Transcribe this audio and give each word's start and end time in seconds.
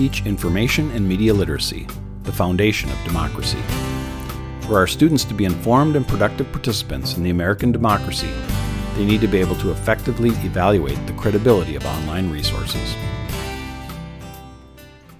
teach 0.00 0.24
information 0.24 0.90
and 0.92 1.06
media 1.06 1.34
literacy, 1.34 1.86
the 2.22 2.32
foundation 2.32 2.90
of 2.90 3.04
democracy. 3.04 3.60
For 4.62 4.78
our 4.78 4.86
students 4.86 5.26
to 5.26 5.34
be 5.34 5.44
informed 5.44 5.94
and 5.94 6.08
productive 6.08 6.50
participants 6.52 7.18
in 7.18 7.22
the 7.22 7.28
American 7.28 7.70
democracy, 7.70 8.30
they 8.94 9.04
need 9.04 9.20
to 9.20 9.28
be 9.28 9.36
able 9.36 9.56
to 9.56 9.70
effectively 9.70 10.30
evaluate 10.30 11.06
the 11.06 11.12
credibility 11.12 11.76
of 11.76 11.84
online 11.84 12.30
resources. 12.30 12.94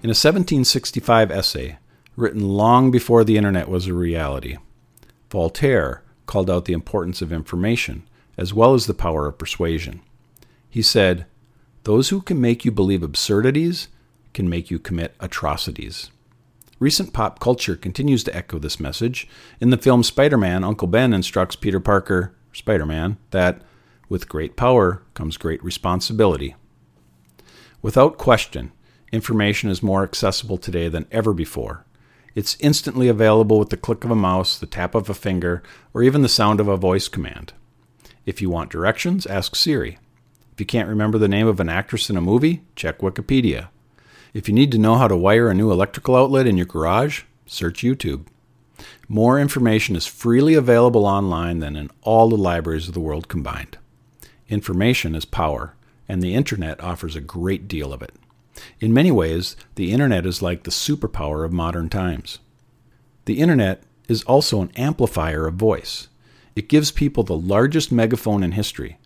In 0.03 0.09
a 0.09 0.17
1765 0.17 1.31
essay, 1.31 1.77
written 2.17 2.49
long 2.49 2.91
before 2.91 3.23
the 3.23 3.37
internet 3.37 3.69
was 3.69 3.87
a 3.87 3.93
reality, 3.93 4.57
Voltaire 5.29 6.03
called 6.25 6.49
out 6.49 6.65
the 6.65 6.73
importance 6.73 7.21
of 7.21 7.35
information 7.35 8.09
as 8.39 8.55
well 8.55 8.73
as 8.73 8.87
the 8.87 8.95
power 8.95 9.27
of 9.27 9.37
persuasion. 9.37 10.01
He 10.71 10.81
said, 10.81 11.27
Those 11.83 12.09
who 12.09 12.23
can 12.23 12.41
make 12.41 12.65
you 12.65 12.73
believe 12.73 13.03
absurdities 13.03 13.89
can 14.33 14.49
make 14.49 14.71
you 14.71 14.79
commit 14.79 15.15
atrocities. 15.21 16.11
Recent 16.79 17.13
pop 17.13 17.41
culture 17.41 17.77
continues 17.77 18.25
to 18.25 18.35
echo 18.35 18.59
this 18.59 18.81
message. 18.81 19.29
In 19.61 19.71
the 19.71 19.77
film 19.77 20.03
Spider 20.03 20.39
Man, 20.39 20.65
Uncle 20.65 20.89
Ben 20.89 21.13
instructs 21.13 21.57
Peter 21.57 21.81
Parker, 21.81 22.35
Spider 22.53 22.87
Man, 22.87 23.19
that 23.31 23.61
with 24.09 24.29
great 24.29 24.57
power 24.57 25.03
comes 25.15 25.37
great 25.37 25.63
responsibility. 25.63 26.57
Without 27.83 28.19
question, 28.19 28.73
Information 29.13 29.71
is 29.71 29.83
more 29.83 30.05
accessible 30.05 30.57
today 30.57 30.89
than 30.89 31.07
ever 31.11 31.33
before. 31.33 31.85
It's 32.35 32.57
instantly 32.61 33.09
available 33.09 33.59
with 33.59 33.71
the 33.71 33.77
click 33.77 34.05
of 34.05 34.11
a 34.11 34.17
mouse, 34.17 34.57
the 34.57 34.67
tap 34.67 34.95
of 34.95 35.11
a 35.11 35.15
finger, 35.15 35.63
or 35.93 36.03
even 36.03 36.23
the 36.23 36.29
sound 36.29 36.61
of 36.61 36.69
a 36.69 36.77
voice 36.77 37.09
command. 37.09 37.53
If 38.25 38.41
you 38.41 38.51
want 38.51 38.71
directions, 38.71 39.27
ask 39.27 39.57
Siri. 39.57 39.99
If 40.53 40.61
you 40.61 40.67
can't 40.67 40.89
remember 40.89 41.19
the 41.19 41.29
name 41.29 41.49
of 41.49 41.59
an 41.59 41.69
actress 41.69 42.09
in 42.09 42.17
a 42.17 42.21
movie, 42.21 42.63
check 42.77 42.99
Wikipedia. 42.99 43.69
If 44.33 44.49
you 44.49 44.55
need 44.55 44.71
to 44.73 44.79
know 44.79 44.95
how 44.95 45.09
to 45.09 45.17
wire 45.17 45.49
a 45.49 45.55
new 45.55 45.73
electrical 45.73 46.15
outlet 46.15 46.47
in 46.47 46.57
your 46.57 46.67
garage, 46.67 47.23
search 47.47 47.83
YouTube. 47.83 48.27
More 49.09 49.41
information 49.41 49.97
is 49.97 50.07
freely 50.07 50.55
available 50.55 51.05
online 51.05 51.59
than 51.59 51.75
in 51.75 51.91
all 52.03 52.29
the 52.29 52.37
libraries 52.37 52.87
of 52.87 52.95
the 52.95 53.01
world 53.01 53.27
combined. 53.27 53.77
Information 54.49 55.17
is 55.17 55.25
power, 55.25 55.75
and 56.09 56.23
the 56.23 56.35
internet 56.35 56.81
offers 56.81 57.17
a 57.17 57.21
great 57.21 57.67
deal 57.67 57.93
of 57.93 58.03
it. 58.03 58.15
In 58.79 58.95
many 58.95 59.11
ways, 59.11 59.57
the 59.75 59.93
internet 59.93 60.25
is 60.25 60.43
like 60.43 60.63
the 60.63 60.71
superpower 60.71 61.45
of 61.45 61.53
modern 61.53 61.89
times. 61.89 62.39
The 63.25 63.41
internet 63.41 63.83
is 64.09 64.23
also 64.25 64.63
an 64.63 64.73
amplifier 64.77 65.47
of 65.47 65.55
voice. 65.55 66.09
It 66.55 66.69
gives 66.69 66.93
people 66.93 67.25
the 67.25 67.37
largest 67.37 67.91
megaphone 67.91 68.45
in 68.45 68.53
history. 68.53 68.99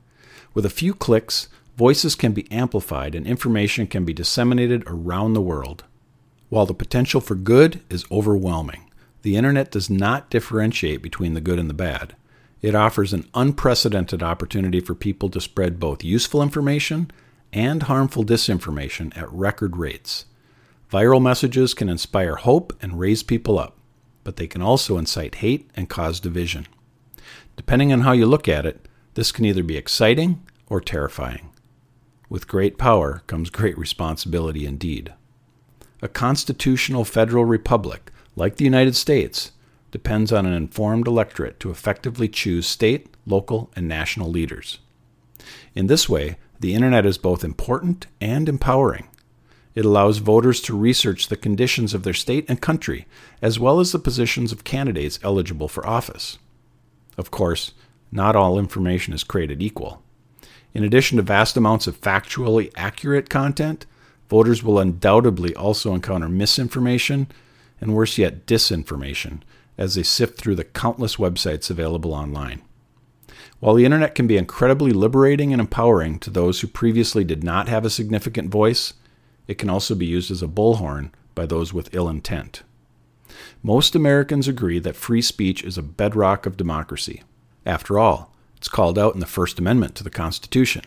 With 0.53 0.67
a 0.67 0.71
few 0.71 0.95
clicks, 0.95 1.49
voices 1.77 2.15
can 2.15 2.33
be 2.33 2.51
amplified 2.51 3.15
and 3.15 3.27
information 3.27 3.87
can 3.87 4.05
be 4.05 4.13
disseminated 4.13 4.85
around 4.87 5.35
the 5.35 5.41
world. 5.41 5.85
While 6.49 6.67
the 6.67 6.75
potential 6.75 7.21
for 7.21 7.35
good 7.35 7.81
is 7.91 8.05
overwhelming, 8.11 8.91
the 9.23 9.37
internet 9.37 9.71
does 9.71 9.89
not 9.89 10.31
differentiate 10.31 11.03
between 11.03 11.35
the 11.35 11.41
good 11.41 11.59
and 11.59 11.69
the 11.69 11.75
bad. 11.75 12.15
It 12.63 12.75
offers 12.75 13.13
an 13.13 13.29
unprecedented 13.35 14.23
opportunity 14.23 14.81
for 14.81 14.95
people 14.95 15.29
to 15.31 15.41
spread 15.41 15.81
both 15.81 16.05
useful 16.05 16.43
information 16.43 17.11
and 17.53 17.85
harmful 17.85 18.25
disinformation 18.25 19.17
at 19.17 19.33
record 19.33 19.77
rates. 19.77 20.27
Viral 20.91 21.23
messages 21.23 21.75
can 21.75 21.89
inspire 21.89 22.37
hope 22.37 22.73
and 22.81 22.99
raise 22.99 23.23
people 23.23 23.59
up, 23.59 23.77
but 24.23 24.37
they 24.37 24.47
can 24.47 24.63
also 24.63 24.97
incite 24.97 25.37
hate 25.37 25.71
and 25.75 25.89
cause 25.89 26.21
division. 26.21 26.67
Depending 27.57 27.93
on 27.93 28.03
how 28.03 28.13
you 28.13 28.27
look 28.27 28.49
at 28.49 28.67
it, 28.67 28.89
this 29.15 29.33
can 29.33 29.45
either 29.45 29.63
be 29.63 29.77
exciting 29.77 30.43
or 30.69 30.81
terrifying. 30.81 31.51
With 32.35 32.49
great 32.49 32.79
power 32.79 33.23
comes 33.29 33.49
great 33.49 33.79
responsibility 33.79 34.67
indeed. 34.67 35.13
A 36.03 36.09
constitutional 36.09 37.05
federal 37.05 37.45
republic, 37.45 38.11
like 38.35 38.57
the 38.57 38.65
United 38.65 38.97
States, 38.97 39.53
depends 39.93 40.33
on 40.33 40.45
an 40.45 40.53
informed 40.53 41.07
electorate 41.07 41.61
to 41.61 41.71
effectively 41.71 42.27
choose 42.27 42.67
state, 42.67 43.07
local, 43.25 43.71
and 43.77 43.87
national 43.87 44.31
leaders. 44.31 44.81
In 45.77 45.87
this 45.87 46.09
way, 46.09 46.37
the 46.59 46.75
Internet 46.75 47.07
is 47.07 47.19
both 47.19 47.45
important 47.45 48.09
and 48.21 48.49
empowering. 48.49 49.07
It 49.77 49.85
allows 49.85 50.19
voters 50.19 50.61
to 50.63 50.77
research 50.77 51.29
the 51.29 51.37
conditions 51.37 51.95
of 51.95 52.03
their 52.03 52.13
state 52.13 52.47
and 52.49 52.61
country, 52.61 53.07
as 53.43 53.61
well 53.61 53.79
as 53.79 53.93
the 53.93 54.01
positions 54.01 54.51
of 54.51 54.65
candidates 54.65 55.21
eligible 55.23 55.69
for 55.69 55.87
office. 55.87 56.39
Of 57.17 57.31
course, 57.31 57.75
not 58.11 58.35
all 58.35 58.59
information 58.59 59.15
is 59.15 59.23
created 59.23 59.63
equal. 59.63 60.04
In 60.75 60.83
addition 60.83 61.17
to 61.17 61.23
vast 61.23 61.57
amounts 61.57 61.87
of 61.87 62.01
factually 62.01 62.71
accurate 62.77 63.31
content, 63.31 63.87
voters 64.29 64.63
will 64.63 64.81
undoubtedly 64.81 65.55
also 65.55 65.95
encounter 65.95 66.29
misinformation 66.29 67.29
and, 67.81 67.95
worse 67.95 68.19
yet, 68.19 68.45
disinformation 68.47 69.41
as 69.79 69.95
they 69.95 70.03
sift 70.03 70.39
through 70.39 70.57
the 70.57 70.65
countless 70.65 71.17
websites 71.17 71.71
available 71.71 72.13
online. 72.13 72.63
While 73.61 73.75
the 73.75 73.85
internet 73.85 74.15
can 74.15 74.27
be 74.27 74.37
incredibly 74.37 74.93
liberating 74.93 75.53
and 75.53 75.61
empowering 75.61 76.19
to 76.21 76.31
those 76.31 76.61
who 76.61 76.67
previously 76.67 77.25
did 77.25 77.45
not 77.45 77.69
have 77.69 77.85
a 77.85 77.91
significant 77.91 78.51
voice, 78.51 78.95
it 79.47 79.59
can 79.59 79.71
also 79.71 79.95
be 79.95 80.07
used 80.07 80.31
as 80.31 80.43
a 80.43 80.49
bullhorn 80.49 81.11
by 81.35 81.47
those 81.47 81.73
with 81.73 81.95
ill 81.95 82.09
intent. 82.09 82.63
Most 83.63 83.95
Americans 83.95 84.49
agree 84.49 84.79
that 84.81 84.97
free 84.97 85.23
speech 85.23 85.65
is 85.65 85.79
a 85.79 85.83
bedrock 85.83 86.47
of 86.47 86.57
democracy. 86.57 87.23
After 87.65 87.99
all, 87.99 88.34
it's 88.65 88.69
called 88.71 88.99
out 88.99 89.13
in 89.13 89.21
the 89.21 89.27
First 89.27 89.59
Amendment 89.59 89.95
to 89.97 90.03
the 90.03 90.09
Constitution. 90.09 90.85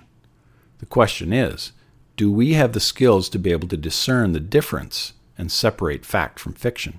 The 0.80 0.88
question 0.88 1.32
is 1.32 1.74
do 2.16 2.32
we 2.32 2.54
have 2.54 2.74
the 2.74 2.80
skills 2.80 3.30
to 3.30 3.38
be 3.38 3.52
able 3.52 3.68
to 3.68 3.78
discern 3.78 4.32
the 4.32 4.40
difference 4.40 5.14
and 5.38 5.52
separate 5.52 6.04
fact 6.04 6.40
from 6.40 6.54
fiction? 6.54 6.98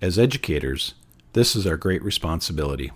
As 0.00 0.18
educators, 0.18 0.94
this 1.34 1.54
is 1.54 1.66
our 1.66 1.76
great 1.76 2.02
responsibility 2.02 2.90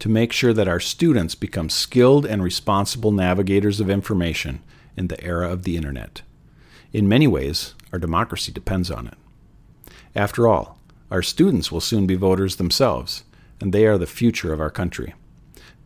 to 0.00 0.08
make 0.08 0.32
sure 0.32 0.52
that 0.52 0.66
our 0.66 0.80
students 0.80 1.36
become 1.36 1.70
skilled 1.70 2.26
and 2.26 2.42
responsible 2.42 3.12
navigators 3.12 3.78
of 3.78 3.88
information 3.88 4.64
in 4.96 5.06
the 5.06 5.22
era 5.22 5.48
of 5.48 5.62
the 5.62 5.76
Internet. 5.76 6.22
In 6.92 7.08
many 7.08 7.28
ways, 7.28 7.76
our 7.92 8.00
democracy 8.00 8.50
depends 8.50 8.90
on 8.90 9.06
it. 9.06 9.14
After 10.16 10.48
all, 10.48 10.80
our 11.12 11.22
students 11.22 11.70
will 11.70 11.80
soon 11.80 12.08
be 12.08 12.16
voters 12.16 12.56
themselves, 12.56 13.22
and 13.60 13.72
they 13.72 13.86
are 13.86 13.98
the 13.98 14.06
future 14.08 14.52
of 14.52 14.60
our 14.60 14.70
country. 14.70 15.14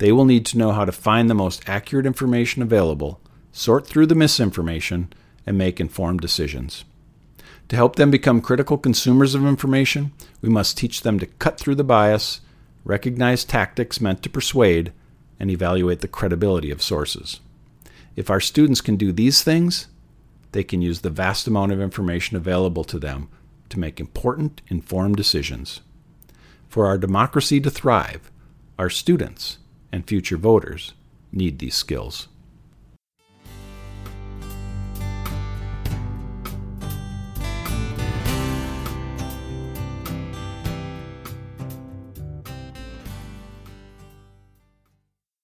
They 0.01 0.13
will 0.13 0.25
need 0.25 0.45
to 0.47 0.59
know 0.59 0.73
how 0.73 0.85
to 0.85 0.93
find 0.93 1.31
the 1.31 1.35
most 1.35 1.69
accurate 1.69 2.07
information 2.07 2.63
available, 2.63 3.21
sort 3.53 3.87
through 3.87 4.07
the 4.07 4.15
misinformation, 4.15 5.13
and 5.47 5.57
make 5.57 5.79
informed 5.79 6.21
decisions. 6.21 6.85
To 7.69 7.77
help 7.77 7.97
them 7.97 8.11
become 8.11 8.41
critical 8.41 8.79
consumers 8.79 9.35
of 9.35 9.45
information, 9.45 10.13
we 10.41 10.49
must 10.49 10.79
teach 10.79 11.03
them 11.03 11.19
to 11.19 11.27
cut 11.27 11.61
through 11.61 11.75
the 11.75 11.85
bias 11.85 12.41
recognize 12.85 13.45
tactics 13.45 14.01
meant 14.01 14.23
to 14.23 14.31
persuade, 14.31 14.93
and 15.39 15.51
evaluate 15.51 16.01
the 16.01 16.09
credibility 16.09 16.71
of 16.71 16.83
sources. 16.83 17.41
If 18.17 18.31
our 18.31 18.41
students 18.41 18.81
can 18.81 18.97
do 18.97 19.13
these 19.13 19.43
things, 19.43 19.89
they 20.53 20.65
can 20.65 20.83
use 20.83 21.01
the 21.01 21.11
vast 21.11 21.47
amount 21.47 21.73
of 21.73 21.81
information 21.81 22.37
available 22.37 22.85
to 22.85 22.99
them 22.99 23.29
to 23.69 23.79
make 23.79 24.01
important, 24.01 24.63
informed 24.69 25.17
decisions. 25.17 25.81
For 26.69 26.87
our 26.87 26.99
democracy 26.99 27.61
to 27.61 27.71
thrive, 27.71 28.31
our 28.79 28.91
students 28.91 29.59
and 29.93 30.07
future 30.07 30.37
voters 30.37 30.95
need 31.33 31.59
these 31.59 31.75
skills. 31.75 32.29